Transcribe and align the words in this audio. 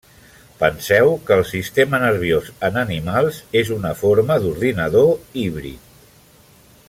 Penseu 0.61 1.11
que 1.27 1.35
el 1.39 1.43
sistema 1.49 1.99
nerviós 2.03 2.49
en 2.69 2.81
animals 2.85 3.37
és 3.63 3.69
una 3.77 3.93
forma 4.01 4.41
d'ordinador 4.47 5.15
híbrid. 5.43 5.97